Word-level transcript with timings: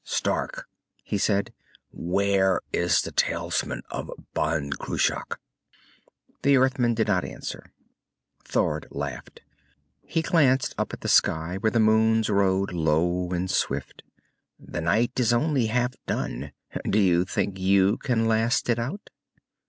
"Stark," 0.03 0.65
he 1.03 1.19
said. 1.19 1.53
"Where 1.91 2.61
is 2.73 3.03
the 3.03 3.11
talisman 3.11 3.83
of 3.91 4.09
Ban 4.33 4.71
Cruach?" 4.71 5.37
The 6.41 6.57
Earthman 6.57 6.95
did 6.95 7.05
not 7.05 7.23
answer. 7.23 7.71
Thord 8.43 8.87
laughed. 8.89 9.41
He 10.01 10.23
glanced 10.23 10.73
up 10.75 10.91
at 10.91 11.01
the 11.01 11.07
sky, 11.07 11.57
where 11.57 11.69
the 11.69 11.79
moons 11.79 12.31
rode 12.31 12.73
low 12.73 13.29
and 13.29 13.47
swift. 13.47 14.01
"The 14.59 14.81
night 14.81 15.19
is 15.19 15.31
only 15.33 15.67
half 15.67 15.93
gone. 16.07 16.51
Do 16.83 16.97
you 16.99 17.23
think 17.23 17.59
you 17.59 17.97
can 17.97 18.25
last 18.27 18.69
it 18.69 18.79
out?" 18.79 19.11